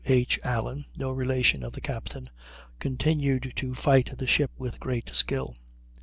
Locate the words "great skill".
4.79-5.55